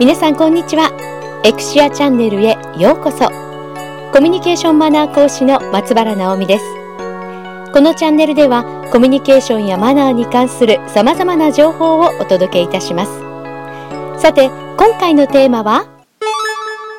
[0.00, 0.90] 皆さんこんにちは。
[1.44, 3.30] エクシアチャンネルへようこそ。
[4.12, 6.64] コミュニケーションマナー講師の松原直美です。
[7.72, 14.20] このチャンネルではコミュニケーションやマナーに関する様々な情報をお届けいたします。
[14.20, 14.46] さて
[14.76, 15.86] 今回のテーマは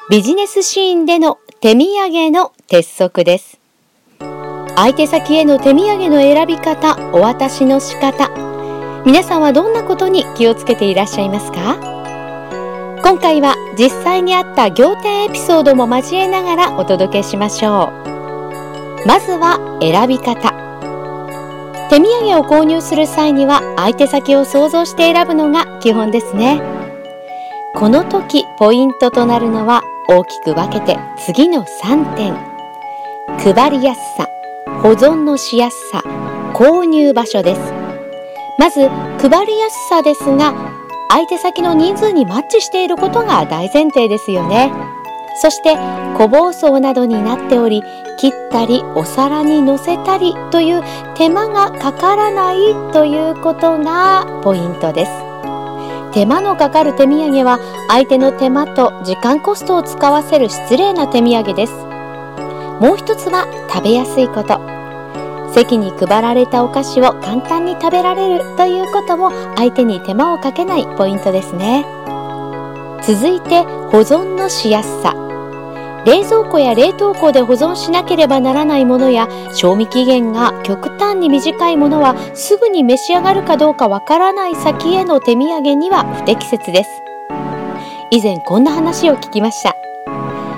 [0.09, 3.59] ビジネスシーンでの手土産の鉄則です。
[4.77, 8.30] 相手先への手土産の選び方お渡しの仕方。
[9.05, 11.95] 皆さんはどんなことに気をつけていらっしゃいますか？
[13.05, 19.07] 今回は実際にあった仰天エピソードも交えながらお届けしましょう。
[19.07, 20.51] まずは選び方。
[21.91, 26.59] 手土産を購入する際には相手先を想像して選ぶのが基本ですね。
[27.75, 32.33] この時ポイントとなるのは大きく分けて次の3点。
[33.53, 34.28] 配りやすさ
[34.81, 36.02] 保存のしやすさ
[36.56, 37.61] 購入場所です。
[38.58, 40.75] まず配りやすさですが
[41.09, 44.72] 相手先の人数にマッチしていることが大前提ですよね。
[45.42, 45.75] そして
[46.17, 47.84] 小包装などになっており
[48.17, 50.81] 切ったりお皿に乗せたりという
[51.16, 55.12] 手間がかからないということがポイントです。
[56.14, 57.59] 手間のかかる手土産は
[57.90, 61.73] 相手の手間と時間コストを使わせる失礼な手土産です。
[62.80, 64.75] もう一つは食べやすいこと。
[65.56, 71.86] 席に配られたお菓子を簡単に食べられるということも相手に手間をかけないポイントですね。
[73.02, 75.16] 続いて保存のしやすさ。
[76.06, 86.90] 冷蔵庫や冷凍庫で保存しなければならないものや賞味期限が極端に短いものはすぐに召し上がるかどうかわからない先への手土産には不適切です。
[88.12, 89.73] 以前こんな話を聞きました。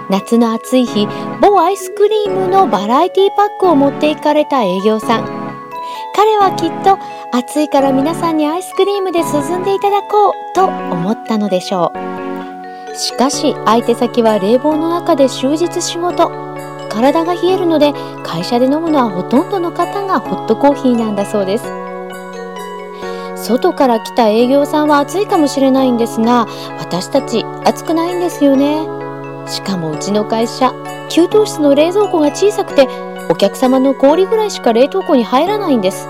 [0.09, 1.05] 夏の暑い日
[1.41, 5.25] 某アイスクリームのバラエティパックを持っていかれた営業さん。
[6.15, 6.97] 彼はきっと
[7.37, 12.95] 暑いから皆さんにアイスクリームで涼んでいただこうと思ったのでしょう。
[12.95, 16.31] しかし相手先は冷房の中で終日仕事。
[16.89, 21.65] 体が冷えるので会社で飲むのはほとんどの方がホットコーヒーなんだそうです。
[23.35, 26.47] 外から来た営業さんは暑いかもしれないんですが
[26.79, 28.96] 私たち暑くないんですよね。
[29.47, 30.73] しかもうちの会社
[31.09, 32.87] 給湯室の冷蔵庫が小さくて
[33.29, 36.07] お客様の氷ぐらいしか冷凍庫に入らないんです。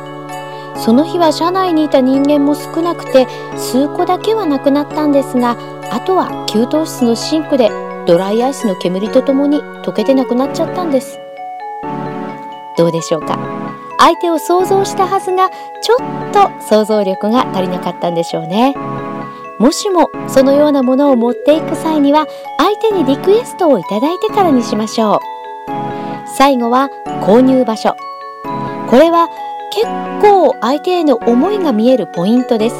[0.84, 3.28] その日は社内にいた人間も少なくて
[3.58, 5.58] 数個だけはなくなったんですが
[5.92, 7.70] あとは給湯室のシンクで
[8.06, 11.20] ドライアイスの煙とともに溶けてなくなっちゃったんです。
[12.78, 13.40] どうでしょうか？
[13.98, 15.50] 相手を想像したはずが
[15.82, 15.98] ちょっ
[16.32, 18.76] と想像力が足りなかったんでしょうね。
[19.60, 25.20] もしもそのようなものを持っていく際には相手にリクエストをいただいてからにしましょう。
[26.38, 26.90] 最後は
[27.24, 27.96] 購入場所。
[28.90, 29.28] これは
[29.72, 29.86] 結
[30.22, 32.76] 構相手への思いが見えるポイントです。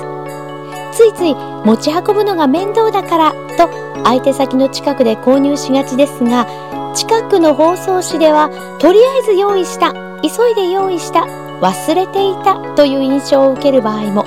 [0.94, 3.70] ついつい持ち運ぶのが面倒だからと
[4.04, 6.48] 相手先の近くで購入しがちですが
[6.96, 8.50] 近くの包装紙では
[8.80, 11.22] とりあえず用意した急いで用意した
[11.62, 14.26] 忘れていたという印象を受ける場合も。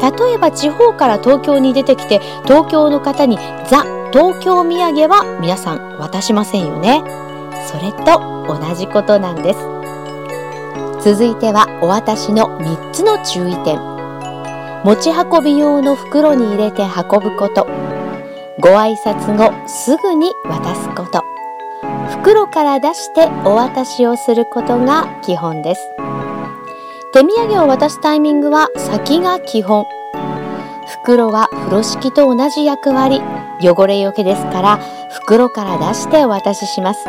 [0.00, 3.36] 例えば地方から東京に出てきて東京の方に
[3.68, 7.02] ザ・東京土産は皆さん渡しませんよね。
[7.66, 9.60] それと同じことなんです。
[11.02, 13.78] 続いてはお渡しの3つの注意点。
[14.82, 17.66] 持ち運び用の袋に入れて運ぶこと。
[18.60, 21.22] ご挨拶後すぐに渡すこと。
[22.10, 25.80] 袋から出してお渡しをすることが基本です。
[27.12, 29.84] 手土産を渡すタイミングは先が基本。
[31.02, 33.20] 袋は風呂敷と同じ役割。
[33.60, 34.78] 汚れよけですから
[35.26, 37.04] 袋から出してお渡しします。